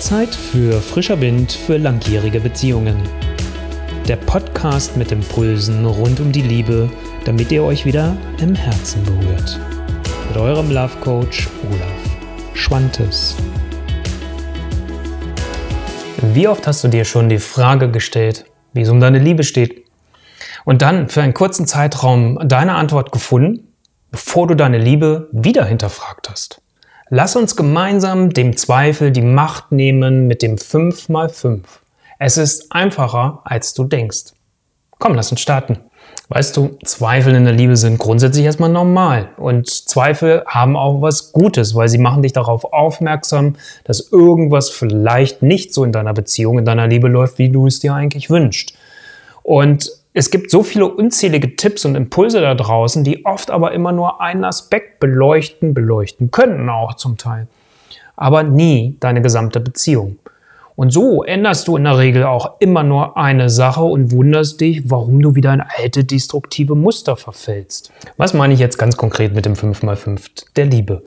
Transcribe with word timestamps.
Zeit 0.00 0.34
für 0.34 0.80
frischer 0.80 1.20
Wind 1.20 1.52
für 1.52 1.76
langjährige 1.76 2.40
Beziehungen. 2.40 2.96
Der 4.08 4.16
Podcast 4.16 4.96
mit 4.96 5.12
Impulsen 5.12 5.84
rund 5.84 6.20
um 6.20 6.32
die 6.32 6.40
Liebe, 6.40 6.90
damit 7.26 7.52
ihr 7.52 7.62
euch 7.62 7.84
wieder 7.84 8.16
im 8.38 8.54
Herzen 8.54 9.04
berührt. 9.04 9.60
Mit 10.28 10.38
eurem 10.38 10.70
Love 10.70 10.96
Coach 11.00 11.48
Olaf 11.68 12.54
Schwantes. 12.54 13.36
Wie 16.32 16.48
oft 16.48 16.66
hast 16.66 16.82
du 16.82 16.88
dir 16.88 17.04
schon 17.04 17.28
die 17.28 17.38
Frage 17.38 17.90
gestellt, 17.90 18.46
wie 18.72 18.80
es 18.80 18.88
um 18.88 19.00
deine 19.00 19.18
Liebe 19.18 19.44
steht? 19.44 19.84
Und 20.64 20.80
dann 20.80 21.10
für 21.10 21.20
einen 21.20 21.34
kurzen 21.34 21.66
Zeitraum 21.66 22.38
deine 22.42 22.74
Antwort 22.74 23.12
gefunden, 23.12 23.74
bevor 24.10 24.46
du 24.46 24.54
deine 24.54 24.78
Liebe 24.78 25.28
wieder 25.32 25.66
hinterfragt 25.66 26.30
hast? 26.30 26.59
Lass 27.12 27.34
uns 27.34 27.56
gemeinsam 27.56 28.30
dem 28.30 28.56
Zweifel 28.56 29.10
die 29.10 29.20
Macht 29.20 29.72
nehmen 29.72 30.28
mit 30.28 30.42
dem 30.42 30.54
5x5. 30.54 31.58
Es 32.20 32.36
ist 32.36 32.70
einfacher, 32.70 33.40
als 33.42 33.74
du 33.74 33.82
denkst. 33.82 34.32
Komm, 35.00 35.14
lass 35.14 35.32
uns 35.32 35.40
starten. 35.40 35.80
Weißt 36.28 36.56
du, 36.56 36.78
Zweifel 36.84 37.34
in 37.34 37.44
der 37.44 37.52
Liebe 37.52 37.74
sind 37.74 37.98
grundsätzlich 37.98 38.44
erstmal 38.44 38.70
normal. 38.70 39.30
Und 39.38 39.68
Zweifel 39.68 40.44
haben 40.46 40.76
auch 40.76 41.02
was 41.02 41.32
Gutes, 41.32 41.74
weil 41.74 41.88
sie 41.88 41.98
machen 41.98 42.22
dich 42.22 42.32
darauf 42.32 42.72
aufmerksam, 42.72 43.56
dass 43.82 44.12
irgendwas 44.12 44.70
vielleicht 44.70 45.42
nicht 45.42 45.74
so 45.74 45.82
in 45.82 45.90
deiner 45.90 46.14
Beziehung, 46.14 46.60
in 46.60 46.64
deiner 46.64 46.86
Liebe 46.86 47.08
läuft, 47.08 47.38
wie 47.38 47.48
du 47.48 47.66
es 47.66 47.80
dir 47.80 47.92
eigentlich 47.92 48.30
wünschst. 48.30 48.74
Und 49.42 49.90
es 50.12 50.30
gibt 50.30 50.50
so 50.50 50.62
viele 50.62 50.86
unzählige 50.86 51.54
Tipps 51.56 51.84
und 51.84 51.94
Impulse 51.94 52.40
da 52.40 52.54
draußen, 52.54 53.04
die 53.04 53.24
oft 53.24 53.50
aber 53.50 53.72
immer 53.72 53.92
nur 53.92 54.20
einen 54.20 54.44
Aspekt 54.44 54.98
beleuchten, 54.98 55.72
beleuchten 55.72 56.30
könnten 56.30 56.68
auch 56.68 56.94
zum 56.94 57.16
Teil, 57.16 57.46
aber 58.16 58.42
nie 58.42 58.96
deine 59.00 59.22
gesamte 59.22 59.60
Beziehung. 59.60 60.18
Und 60.74 60.92
so 60.92 61.22
änderst 61.22 61.68
du 61.68 61.76
in 61.76 61.84
der 61.84 61.98
Regel 61.98 62.24
auch 62.24 62.58
immer 62.58 62.82
nur 62.82 63.18
eine 63.18 63.50
Sache 63.50 63.82
und 63.82 64.12
wunderst 64.12 64.60
dich, 64.62 64.88
warum 64.88 65.20
du 65.20 65.34
wieder 65.34 65.52
in 65.52 65.60
alte 65.60 66.04
destruktive 66.04 66.74
Muster 66.74 67.16
verfällst. 67.16 67.92
Was 68.16 68.32
meine 68.32 68.54
ich 68.54 68.60
jetzt 68.60 68.78
ganz 68.78 68.96
konkret 68.96 69.34
mit 69.34 69.44
dem 69.44 69.52
5x5 69.52 70.54
der 70.56 70.64
Liebe? 70.64 71.02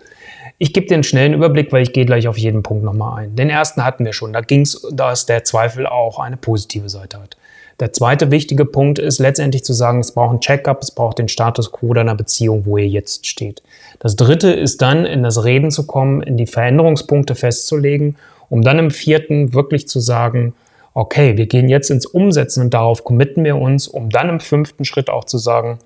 Ich 0.59 0.73
gebe 0.73 0.85
dir 0.85 0.93
einen 0.93 1.03
schnellen 1.03 1.33
Überblick, 1.33 1.73
weil 1.73 1.81
ich 1.81 1.91
gehe 1.91 2.05
gleich 2.05 2.27
auf 2.27 2.37
jeden 2.37 2.61
Punkt 2.61 2.83
nochmal 2.83 3.23
ein. 3.23 3.35
Den 3.35 3.49
ersten 3.49 3.83
hatten 3.83 4.05
wir 4.05 4.13
schon. 4.13 4.31
Da 4.31 4.41
ging 4.41 4.61
es, 4.61 4.87
dass 4.91 5.25
der 5.25 5.43
Zweifel 5.43 5.87
auch 5.87 6.19
eine 6.19 6.37
positive 6.37 6.89
Seite 6.89 7.19
hat. 7.19 7.35
Der 7.79 7.91
zweite 7.91 8.31
wichtige 8.31 8.65
Punkt 8.65 8.99
ist 8.99 9.19
letztendlich 9.19 9.63
zu 9.63 9.73
sagen, 9.73 9.99
es 9.99 10.11
braucht 10.11 10.35
ein 10.35 10.39
Checkup, 10.39 10.81
es 10.81 10.91
braucht 10.91 11.19
den 11.19 11.27
Status 11.27 11.71
quo 11.71 11.93
deiner 11.93 12.15
Beziehung, 12.15 12.65
wo 12.65 12.77
ihr 12.77 12.87
jetzt 12.87 13.25
steht. 13.25 13.63
Das 13.99 14.15
dritte 14.15 14.51
ist 14.51 14.81
dann 14.81 15.05
in 15.05 15.23
das 15.23 15.43
Reden 15.43 15.71
zu 15.71 15.87
kommen, 15.87 16.21
in 16.21 16.37
die 16.37 16.47
Veränderungspunkte 16.47 17.35
festzulegen, 17.35 18.15
um 18.49 18.61
dann 18.61 18.79
im 18.79 18.91
vierten 18.91 19.53
wirklich 19.53 19.87
zu 19.87 19.99
sagen, 19.99 20.53
okay, 20.93 21.37
wir 21.37 21.47
gehen 21.47 21.69
jetzt 21.69 21.89
ins 21.89 22.05
Umsetzen 22.05 22.61
und 22.61 22.73
darauf 22.73 23.03
committen 23.03 23.43
wir 23.43 23.57
uns, 23.57 23.87
um 23.87 24.09
dann 24.09 24.29
im 24.29 24.39
fünften 24.39 24.85
Schritt 24.85 25.09
auch 25.09 25.23
zu 25.23 25.39
sagen, 25.39 25.79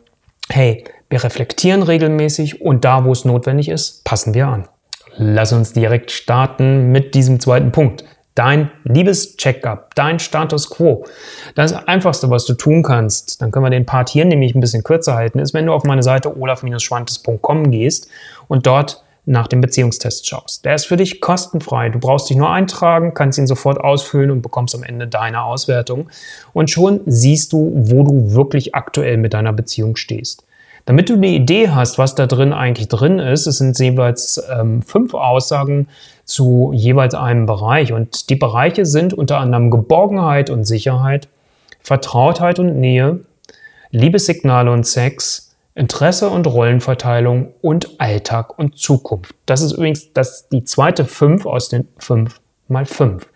hey, 0.50 0.84
wir 1.10 1.24
reflektieren 1.24 1.84
regelmäßig 1.84 2.62
und 2.62 2.84
da, 2.84 3.06
wo 3.06 3.12
es 3.14 3.24
notwendig 3.24 3.70
ist, 3.70 4.04
passen 4.04 4.34
wir 4.34 4.48
an. 4.48 4.68
Lass 5.16 5.54
uns 5.54 5.74
direkt 5.74 6.12
starten 6.12 6.92
mit 6.92 7.16
diesem 7.16 7.40
zweiten 7.40 7.72
Punkt 7.72 8.04
dein 8.38 8.70
Liebes-Checkup, 8.84 9.96
dein 9.96 10.20
Status 10.20 10.70
Quo. 10.70 11.06
Das 11.56 11.74
Einfachste, 11.74 12.30
was 12.30 12.46
du 12.46 12.54
tun 12.54 12.84
kannst, 12.84 13.42
dann 13.42 13.52
können 13.52 13.66
wir 13.66 13.72
den 13.72 13.86
Part 13.86 14.10
hier 14.10 14.26
nämlich 14.26 14.54
ein 14.54 14.62
bisschen 14.62 14.84
kürzer 14.84 15.16
halten, 15.16 15.40
ist, 15.40 15.54
wenn 15.54 15.66
du 15.66 15.74
auf 15.74 15.84
meine 15.84 16.04
Seite 16.04 16.38
olaf-schwantes.com 16.38 17.72
gehst 17.72 18.10
und 18.48 18.68
dort 18.68 19.04
nach 19.26 19.48
dem 19.48 19.60
Beziehungstest 19.60 20.26
schaust. 20.26 20.64
Der 20.64 20.76
ist 20.76 20.86
für 20.86 20.96
dich 20.96 21.20
kostenfrei. 21.20 21.90
Du 21.90 22.00
brauchst 22.00 22.30
dich 22.30 22.38
nur 22.38 22.50
eintragen, 22.50 23.14
kannst 23.14 23.38
ihn 23.38 23.48
sofort 23.48 23.80
ausfüllen 23.80 24.32
und 24.32 24.42
bekommst 24.42 24.74
am 24.74 24.84
Ende 24.84 25.08
deine 25.08 25.44
Auswertung. 25.44 26.10
Und 26.54 26.70
schon 26.70 27.02
siehst 27.08 27.52
du, 27.52 27.72
wo 27.76 28.04
du 28.04 28.34
wirklich 28.34 28.74
aktuell 28.74 29.18
mit 29.18 29.34
deiner 29.34 29.52
Beziehung 29.52 29.98
stehst. 29.98 30.46
Damit 30.86 31.10
du 31.10 31.16
eine 31.16 31.28
Idee 31.28 31.70
hast, 31.70 31.98
was 31.98 32.16
da 32.16 32.28
drin 32.28 32.54
eigentlich 32.54 32.88
drin 32.88 33.20
ist, 33.20 33.46
es 33.46 33.58
sind 33.58 33.78
jeweils 33.78 34.42
ähm, 34.50 34.82
fünf 34.82 35.14
Aussagen 35.14 35.90
zu 36.28 36.72
jeweils 36.76 37.16
einem 37.16 37.46
Bereich. 37.46 37.94
Und 37.94 38.30
die 38.30 38.36
Bereiche 38.36 38.86
sind 38.86 39.14
unter 39.14 39.40
anderem 39.40 39.72
Geborgenheit 39.72 40.50
und 40.50 40.66
Sicherheit, 40.66 41.30
Vertrautheit 41.82 42.60
und 42.60 42.80
Nähe, 42.80 43.22
Liebessignale 43.92 44.72
und 44.72 44.86
Sex, 44.86 45.56
Interesse 45.74 46.30
und 46.30 46.46
Rollenverteilung 46.46 47.54
und 47.62 48.00
Alltag 48.00 48.60
und 48.60 48.78
Zukunft. 48.78 49.34
Das 49.46 49.62
ist 49.62 49.72
übrigens 49.72 50.12
das, 50.12 50.50
die 50.50 50.64
zweite 50.64 51.06
fünf 51.06 51.46
aus 51.46 51.70
den 51.70 51.88
fünf 51.98 52.42
mal 52.68 52.86
fünf. 52.86 53.28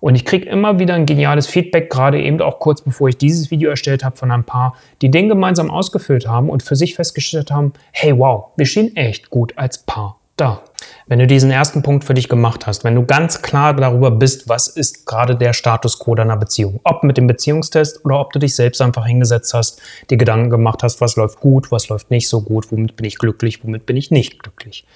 Und 0.00 0.16
ich 0.16 0.24
kriege 0.24 0.48
immer 0.48 0.80
wieder 0.80 0.94
ein 0.94 1.06
geniales 1.06 1.46
Feedback, 1.46 1.90
gerade 1.90 2.20
eben 2.20 2.40
auch 2.40 2.58
kurz 2.58 2.82
bevor 2.82 3.08
ich 3.08 3.18
dieses 3.18 3.52
Video 3.52 3.70
erstellt 3.70 4.02
habe, 4.02 4.16
von 4.16 4.32
ein 4.32 4.42
paar, 4.42 4.74
die 5.00 5.12
den 5.12 5.28
gemeinsam 5.28 5.70
ausgefüllt 5.70 6.26
haben 6.26 6.50
und 6.50 6.64
für 6.64 6.74
sich 6.74 6.96
festgestellt 6.96 7.52
haben, 7.52 7.72
hey 7.92 8.18
wow, 8.18 8.46
wir 8.56 8.66
stehen 8.66 8.96
echt 8.96 9.30
gut 9.30 9.52
als 9.56 9.78
Paar 9.78 10.18
da. 10.36 10.62
Wenn 11.06 11.18
du 11.18 11.26
diesen 11.26 11.50
ersten 11.50 11.82
Punkt 11.82 12.04
für 12.04 12.14
dich 12.14 12.28
gemacht 12.28 12.66
hast, 12.66 12.84
wenn 12.84 12.94
du 12.94 13.04
ganz 13.04 13.42
klar 13.42 13.74
darüber 13.74 14.10
bist, 14.10 14.48
was 14.48 14.68
ist 14.68 15.06
gerade 15.06 15.36
der 15.36 15.52
Status 15.52 15.98
quo 15.98 16.14
deiner 16.14 16.36
Beziehung, 16.36 16.80
ob 16.84 17.04
mit 17.04 17.16
dem 17.16 17.26
Beziehungstest 17.26 18.04
oder 18.04 18.18
ob 18.18 18.32
du 18.32 18.38
dich 18.38 18.56
selbst 18.56 18.80
einfach 18.80 19.06
hingesetzt 19.06 19.52
hast, 19.52 19.80
dir 20.10 20.16
Gedanken 20.16 20.50
gemacht 20.50 20.82
hast, 20.82 21.00
was 21.00 21.16
läuft 21.16 21.40
gut, 21.40 21.70
was 21.70 21.88
läuft 21.88 22.10
nicht 22.10 22.28
so 22.28 22.40
gut, 22.40 22.72
womit 22.72 22.96
bin 22.96 23.04
ich 23.04 23.18
glücklich, 23.18 23.62
womit 23.64 23.84
bin 23.84 23.96
ich 23.96 24.10
nicht 24.10 24.42
glücklich. 24.42 24.86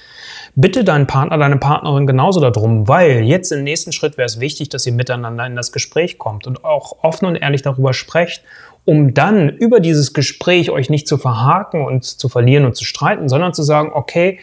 Bitte 0.54 0.84
deinen 0.84 1.06
Partner, 1.06 1.38
deine 1.38 1.58
Partnerin 1.58 2.06
genauso 2.06 2.40
darum, 2.40 2.88
weil 2.88 3.20
jetzt 3.20 3.52
im 3.52 3.62
nächsten 3.62 3.92
Schritt 3.92 4.16
wäre 4.16 4.26
es 4.26 4.40
wichtig, 4.40 4.70
dass 4.70 4.86
ihr 4.86 4.92
miteinander 4.92 5.46
in 5.46 5.54
das 5.54 5.70
Gespräch 5.70 6.18
kommt 6.18 6.46
und 6.46 6.64
auch 6.64 7.04
offen 7.04 7.26
und 7.26 7.36
ehrlich 7.36 7.62
darüber 7.62 7.92
sprecht, 7.92 8.42
um 8.86 9.12
dann 9.14 9.48
über 9.48 9.80
dieses 9.80 10.14
Gespräch 10.14 10.70
euch 10.70 10.88
nicht 10.88 11.08
zu 11.08 11.18
verhaken 11.18 11.84
und 11.84 12.04
zu 12.04 12.28
verlieren 12.28 12.64
und 12.64 12.76
zu 12.76 12.84
streiten, 12.84 13.28
sondern 13.28 13.52
zu 13.52 13.62
sagen, 13.62 13.90
okay, 13.92 14.38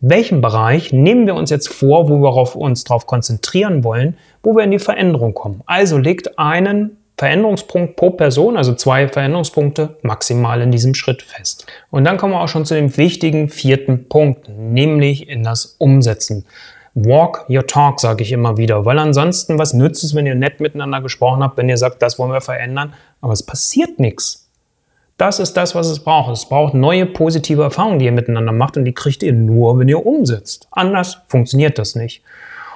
welchen 0.00 0.40
Bereich 0.40 0.92
nehmen 0.92 1.26
wir 1.26 1.34
uns 1.34 1.50
jetzt 1.50 1.68
vor, 1.68 2.08
wo 2.08 2.20
wir 2.20 2.56
uns 2.56 2.84
darauf 2.84 3.06
konzentrieren 3.06 3.82
wollen, 3.84 4.16
wo 4.42 4.54
wir 4.54 4.64
in 4.64 4.70
die 4.70 4.78
Veränderung 4.78 5.34
kommen. 5.34 5.62
Also 5.66 5.98
legt 5.98 6.38
einen 6.38 6.96
Veränderungspunkt 7.16 7.96
pro 7.96 8.10
Person, 8.10 8.56
also 8.56 8.74
zwei 8.74 9.08
Veränderungspunkte 9.08 9.96
maximal 10.02 10.60
in 10.62 10.70
diesem 10.70 10.94
Schritt 10.94 11.22
fest. 11.22 11.66
Und 11.90 12.04
dann 12.04 12.16
kommen 12.16 12.32
wir 12.32 12.40
auch 12.40 12.48
schon 12.48 12.64
zu 12.64 12.74
dem 12.74 12.96
wichtigen 12.96 13.48
vierten 13.48 14.08
Punkt, 14.08 14.48
nämlich 14.48 15.28
in 15.28 15.42
das 15.42 15.76
Umsetzen. 15.78 16.46
Walk 16.94 17.46
your 17.48 17.66
talk, 17.66 18.00
sage 18.00 18.22
ich 18.22 18.30
immer 18.30 18.56
wieder, 18.56 18.84
weil 18.84 18.98
ansonsten, 18.98 19.58
was 19.58 19.72
nützt 19.72 20.04
es, 20.04 20.14
wenn 20.14 20.26
ihr 20.26 20.36
nett 20.36 20.60
miteinander 20.60 21.00
gesprochen 21.00 21.42
habt, 21.42 21.56
wenn 21.56 21.68
ihr 21.68 21.76
sagt, 21.76 22.02
das 22.02 22.18
wollen 22.18 22.32
wir 22.32 22.40
verändern, 22.40 22.94
aber 23.20 23.32
es 23.32 23.42
passiert 23.42 23.98
nichts. 23.98 24.47
Das 25.18 25.40
ist 25.40 25.54
das, 25.54 25.74
was 25.74 25.88
es 25.88 25.98
braucht. 25.98 26.32
Es 26.32 26.48
braucht 26.48 26.74
neue 26.74 27.04
positive 27.04 27.62
Erfahrungen, 27.62 27.98
die 27.98 28.04
ihr 28.04 28.12
miteinander 28.12 28.52
macht 28.52 28.76
und 28.76 28.84
die 28.84 28.94
kriegt 28.94 29.24
ihr 29.24 29.32
nur, 29.32 29.78
wenn 29.78 29.88
ihr 29.88 30.06
umsetzt. 30.06 30.68
Anders 30.70 31.18
funktioniert 31.26 31.76
das 31.78 31.96
nicht. 31.96 32.22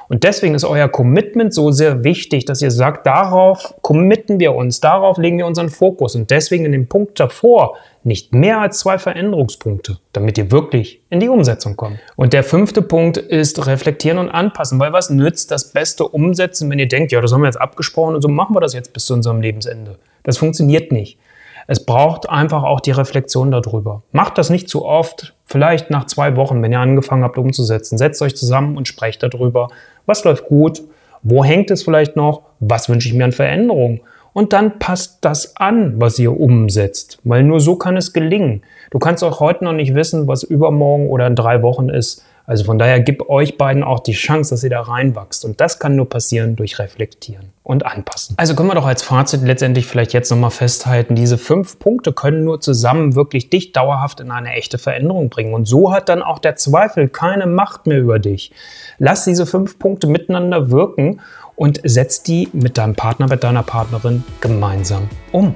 Und 0.08 0.24
deswegen 0.24 0.54
ist 0.54 0.64
euer 0.64 0.88
Commitment 0.88 1.54
so 1.54 1.70
sehr 1.70 2.02
wichtig, 2.02 2.44
dass 2.44 2.60
ihr 2.60 2.72
sagt, 2.72 3.06
darauf 3.06 3.74
committen 3.80 4.40
wir 4.40 4.54
uns, 4.54 4.80
darauf 4.80 5.18
legen 5.18 5.38
wir 5.38 5.46
unseren 5.46 5.68
Fokus. 5.68 6.16
Und 6.16 6.30
deswegen 6.30 6.64
in 6.64 6.72
dem 6.72 6.88
Punkt 6.88 7.18
davor 7.20 7.76
nicht 8.02 8.34
mehr 8.34 8.60
als 8.60 8.80
zwei 8.80 8.98
Veränderungspunkte, 8.98 10.00
damit 10.12 10.36
ihr 10.36 10.50
wirklich 10.50 11.00
in 11.10 11.20
die 11.20 11.28
Umsetzung 11.28 11.76
kommt. 11.76 11.98
Und 12.16 12.32
der 12.32 12.42
fünfte 12.42 12.82
Punkt 12.82 13.16
ist 13.16 13.64
reflektieren 13.66 14.18
und 14.18 14.28
anpassen, 14.28 14.80
weil 14.80 14.92
was 14.92 15.10
nützt 15.10 15.52
das 15.52 15.70
beste 15.72 16.06
Umsetzen, 16.08 16.68
wenn 16.68 16.80
ihr 16.80 16.88
denkt, 16.88 17.12
ja, 17.12 17.20
das 17.20 17.32
haben 17.32 17.42
wir 17.42 17.46
jetzt 17.46 17.60
abgesprochen 17.60 18.16
und 18.16 18.20
so 18.20 18.28
machen 18.28 18.54
wir 18.54 18.60
das 18.60 18.74
jetzt 18.74 18.92
bis 18.92 19.06
zu 19.06 19.14
unserem 19.14 19.40
Lebensende. 19.40 19.96
Das 20.24 20.36
funktioniert 20.36 20.90
nicht. 20.90 21.16
Es 21.66 21.84
braucht 21.84 22.28
einfach 22.28 22.62
auch 22.62 22.80
die 22.80 22.90
Reflexion 22.90 23.50
darüber. 23.50 24.02
Macht 24.12 24.38
das 24.38 24.50
nicht 24.50 24.68
zu 24.68 24.84
oft, 24.84 25.34
vielleicht 25.44 25.90
nach 25.90 26.06
zwei 26.06 26.36
Wochen, 26.36 26.62
wenn 26.62 26.72
ihr 26.72 26.80
angefangen 26.80 27.24
habt 27.24 27.38
umzusetzen. 27.38 27.98
Setzt 27.98 28.22
euch 28.22 28.36
zusammen 28.36 28.76
und 28.76 28.88
sprecht 28.88 29.22
darüber, 29.22 29.68
was 30.06 30.24
läuft 30.24 30.46
gut, 30.46 30.82
wo 31.22 31.44
hängt 31.44 31.70
es 31.70 31.82
vielleicht 31.84 32.16
noch, 32.16 32.42
was 32.60 32.88
wünsche 32.88 33.08
ich 33.08 33.14
mir 33.14 33.24
an 33.24 33.32
Veränderungen. 33.32 34.00
Und 34.32 34.52
dann 34.52 34.78
passt 34.78 35.18
das 35.20 35.56
an, 35.56 36.00
was 36.00 36.18
ihr 36.18 36.38
umsetzt, 36.38 37.18
weil 37.22 37.42
nur 37.42 37.60
so 37.60 37.76
kann 37.76 37.96
es 37.96 38.12
gelingen. 38.12 38.62
Du 38.90 38.98
kannst 38.98 39.22
auch 39.22 39.40
heute 39.40 39.64
noch 39.64 39.74
nicht 39.74 39.94
wissen, 39.94 40.26
was 40.26 40.42
übermorgen 40.42 41.10
oder 41.10 41.26
in 41.26 41.36
drei 41.36 41.62
Wochen 41.62 41.90
ist. 41.90 42.24
Also 42.46 42.64
von 42.64 42.78
daher 42.78 43.00
gib 43.00 43.28
euch 43.28 43.56
beiden 43.56 43.82
auch 43.82 44.00
die 44.00 44.12
Chance, 44.12 44.50
dass 44.50 44.64
ihr 44.64 44.70
da 44.70 44.82
reinwachst. 44.82 45.44
Und 45.44 45.60
das 45.60 45.78
kann 45.78 45.96
nur 45.96 46.08
passieren 46.08 46.56
durch 46.56 46.78
Reflektieren 46.78 47.52
und 47.62 47.86
Anpassen. 47.86 48.34
Also 48.38 48.54
können 48.54 48.68
wir 48.68 48.74
doch 48.74 48.86
als 48.86 49.02
Fazit 49.02 49.42
letztendlich 49.42 49.86
vielleicht 49.86 50.12
jetzt 50.12 50.30
nochmal 50.30 50.50
festhalten, 50.50 51.14
diese 51.14 51.38
fünf 51.38 51.78
Punkte 51.78 52.12
können 52.12 52.44
nur 52.44 52.60
zusammen 52.60 53.14
wirklich 53.14 53.50
dich 53.50 53.72
dauerhaft 53.72 54.20
in 54.20 54.30
eine 54.30 54.52
echte 54.52 54.78
Veränderung 54.78 55.30
bringen. 55.30 55.54
Und 55.54 55.66
so 55.66 55.92
hat 55.92 56.08
dann 56.08 56.22
auch 56.22 56.38
der 56.38 56.56
Zweifel 56.56 57.08
keine 57.08 57.46
Macht 57.46 57.86
mehr 57.86 58.00
über 58.00 58.18
dich. 58.18 58.52
Lass 58.98 59.24
diese 59.24 59.46
fünf 59.46 59.78
Punkte 59.78 60.06
miteinander 60.06 60.70
wirken 60.70 61.20
und 61.54 61.80
setz 61.84 62.22
die 62.22 62.48
mit 62.52 62.78
deinem 62.78 62.94
Partner, 62.94 63.28
mit 63.28 63.44
deiner 63.44 63.62
Partnerin 63.62 64.24
gemeinsam 64.40 65.08
um 65.30 65.54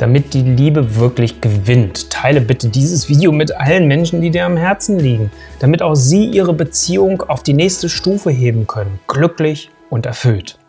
damit 0.00 0.32
die 0.32 0.42
Liebe 0.42 0.96
wirklich 0.96 1.40
gewinnt. 1.40 2.10
Teile 2.10 2.40
bitte 2.40 2.68
dieses 2.68 3.08
Video 3.08 3.32
mit 3.32 3.54
allen 3.56 3.86
Menschen, 3.86 4.20
die 4.20 4.30
dir 4.30 4.46
am 4.46 4.56
Herzen 4.56 4.98
liegen, 4.98 5.30
damit 5.58 5.82
auch 5.82 5.94
sie 5.94 6.26
ihre 6.26 6.54
Beziehung 6.54 7.22
auf 7.22 7.42
die 7.42 7.52
nächste 7.52 7.88
Stufe 7.88 8.30
heben 8.30 8.66
können. 8.66 8.98
Glücklich 9.06 9.70
und 9.90 10.06
erfüllt. 10.06 10.59